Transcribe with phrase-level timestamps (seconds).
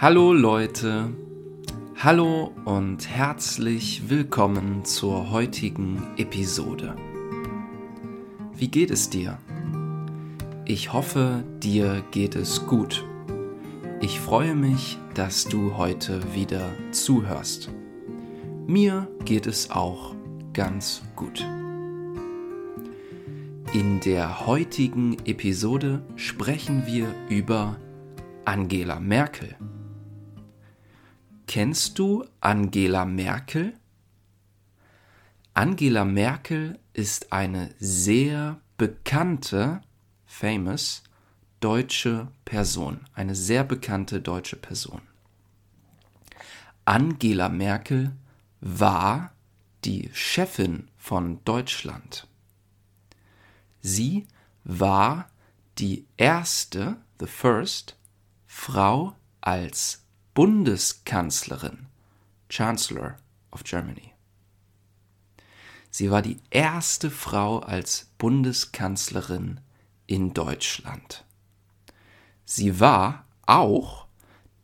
[0.00, 1.14] Hallo Leute,
[1.94, 6.96] hallo und herzlich willkommen zur heutigen Episode.
[8.56, 9.38] Wie geht es dir?
[10.64, 13.04] Ich hoffe, dir geht es gut.
[14.00, 17.70] Ich freue mich, dass du heute wieder zuhörst.
[18.66, 20.16] Mir geht es auch
[20.52, 21.46] ganz gut.
[23.72, 27.76] In der heutigen Episode sprechen wir über
[28.44, 29.54] Angela Merkel.
[31.54, 33.74] Kennst du Angela Merkel?
[35.52, 39.80] Angela Merkel ist eine sehr bekannte,
[40.26, 41.04] famous,
[41.60, 45.02] deutsche Person, eine sehr bekannte deutsche Person.
[46.86, 48.16] Angela Merkel
[48.60, 49.30] war
[49.84, 52.26] die Chefin von Deutschland.
[53.80, 54.26] Sie
[54.64, 55.30] war
[55.78, 57.96] die erste, the first,
[58.44, 60.03] Frau als
[60.34, 61.86] Bundeskanzlerin,
[62.48, 63.16] Chancellor
[63.52, 64.12] of Germany.
[65.90, 69.60] Sie war die erste Frau als Bundeskanzlerin
[70.08, 71.24] in Deutschland.
[72.44, 74.08] Sie war auch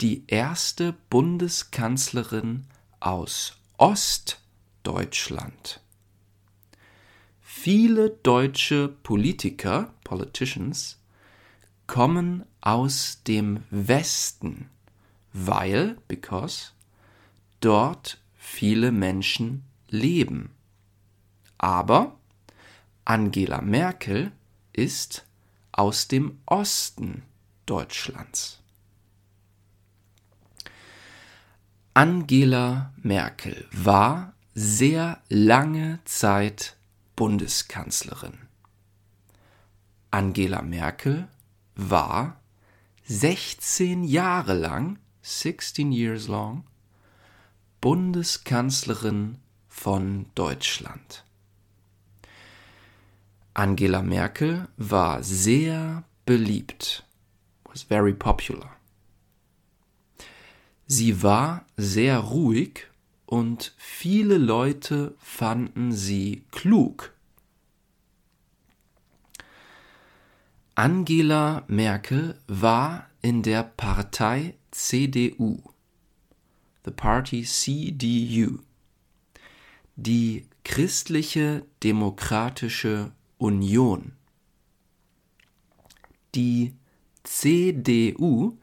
[0.00, 2.64] die erste Bundeskanzlerin
[2.98, 5.82] aus Ostdeutschland.
[7.42, 10.98] Viele deutsche Politiker, Politicians,
[11.86, 14.70] kommen aus dem Westen
[15.46, 16.72] weil, because,
[17.60, 20.54] dort viele Menschen leben.
[21.58, 22.16] Aber
[23.04, 24.32] Angela Merkel
[24.72, 25.24] ist
[25.72, 27.22] aus dem Osten
[27.66, 28.60] Deutschlands.
[31.94, 36.76] Angela Merkel war sehr lange Zeit
[37.16, 38.38] Bundeskanzlerin.
[40.10, 41.28] Angela Merkel
[41.74, 42.40] war
[43.04, 46.64] 16 Jahre lang 16 years long,
[47.80, 49.38] Bundeskanzlerin
[49.68, 51.24] von Deutschland.
[53.54, 57.04] Angela Merkel war sehr beliebt,
[57.64, 58.76] was very popular.
[60.86, 62.86] Sie war sehr ruhig
[63.26, 67.12] und viele Leute fanden sie klug.
[70.74, 75.62] Angela Merkel war in der Partei CDU,
[76.84, 78.60] the Party CDU,
[79.96, 84.12] die Christliche Demokratische Union.
[86.34, 86.74] Die
[87.24, 88.58] CDU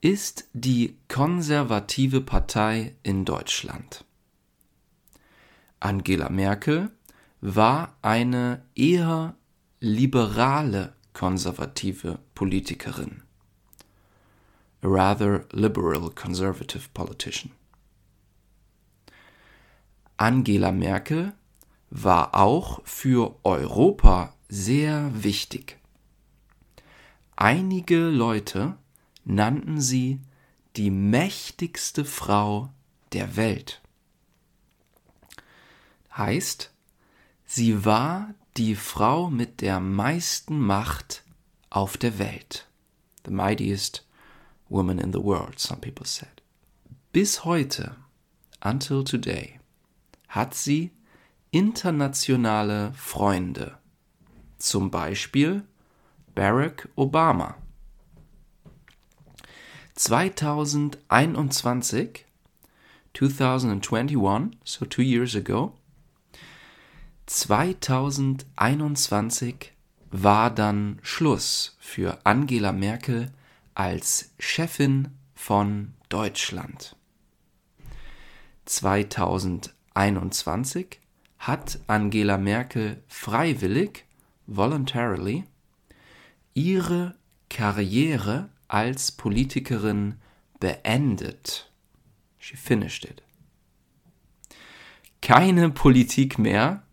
[0.00, 4.04] ist die konservative Partei in Deutschland.
[5.80, 6.90] Angela Merkel
[7.40, 9.36] war eine eher
[9.80, 13.22] liberale konservative Politikerin
[14.84, 17.52] a rather liberal conservative politician.
[20.18, 21.32] Angela Merkel
[21.90, 25.78] war auch für Europa sehr wichtig.
[27.34, 28.76] Einige Leute
[29.24, 30.20] nannten sie
[30.76, 32.68] die mächtigste Frau
[33.12, 33.80] der Welt.
[36.16, 36.72] Heißt,
[37.46, 41.24] sie war die Frau mit der meisten Macht
[41.70, 42.68] auf der Welt.
[43.24, 44.03] The mightiest
[44.74, 46.42] woman in the world, some people said.
[47.12, 47.94] Bis heute,
[48.60, 49.60] until today,
[50.28, 50.90] hat sie
[51.52, 53.78] internationale Freunde,
[54.58, 55.62] zum Beispiel
[56.34, 57.54] Barack Obama.
[59.94, 62.24] 2021,
[63.12, 65.74] 2021, so two years ago,
[67.26, 69.72] 2021
[70.10, 73.30] war dann Schluss für Angela Merkel
[73.74, 76.96] als Chefin von Deutschland.
[78.64, 81.00] 2021
[81.38, 84.06] hat Angela Merkel freiwillig,
[84.46, 85.44] voluntarily,
[86.54, 87.14] ihre
[87.50, 90.14] Karriere als Politikerin
[90.60, 91.70] beendet.
[92.38, 93.22] She finished it.
[95.20, 96.84] Keine Politik mehr,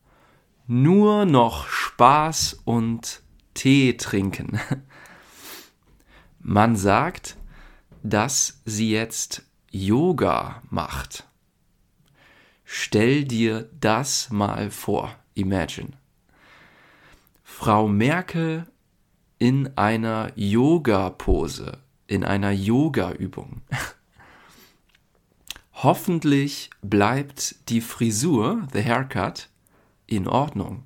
[0.68, 3.22] nur noch Spaß und
[3.54, 4.60] Tee trinken.
[6.44, 7.38] Man sagt,
[8.02, 11.28] dass sie jetzt Yoga macht.
[12.64, 15.16] Stell dir das mal vor.
[15.36, 15.92] Imagine.
[17.44, 18.66] Frau Merkel
[19.38, 21.78] in einer Yoga-Pose,
[22.08, 23.62] in einer Yoga-Übung.
[25.74, 29.50] Hoffentlich bleibt die Frisur, the haircut,
[30.08, 30.86] in Ordnung.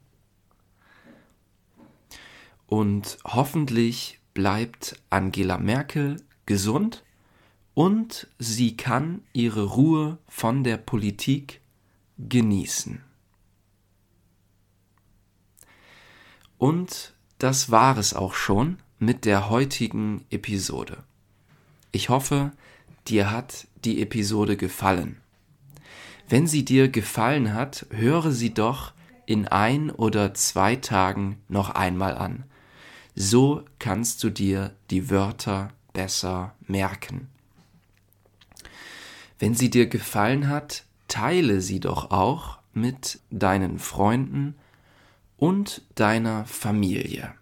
[2.68, 7.04] Und hoffentlich bleibt Angela Merkel gesund
[7.74, 11.62] und sie kann ihre Ruhe von der Politik
[12.20, 13.02] genießen.
[16.60, 21.04] Und das war es auch schon mit der heutigen Episode.
[21.92, 22.52] Ich hoffe,
[23.08, 25.18] dir hat die Episode gefallen.
[26.28, 28.94] Wenn sie dir gefallen hat, höre sie doch
[29.26, 32.44] in ein oder zwei Tagen noch einmal an.
[33.16, 37.30] So kannst du dir die Wörter besser merken.
[39.40, 44.56] Wenn sie dir gefallen hat, teile sie doch auch mit deinen Freunden
[45.38, 47.34] und deiner Familie,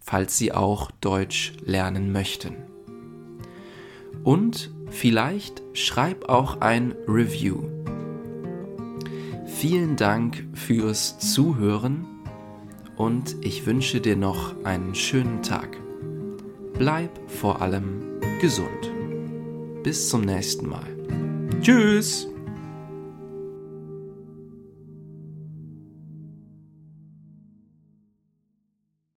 [0.00, 2.56] falls sie auch Deutsch lernen möchten.
[4.24, 7.62] Und vielleicht schreib auch ein Review.
[9.46, 12.11] Vielen Dank fürs Zuhören
[12.96, 15.76] und ich wünsche dir noch einen schönen Tag.
[16.78, 18.90] Bleib vor allem gesund.
[19.82, 20.86] Bis zum nächsten Mal.
[21.60, 22.28] Tschüss!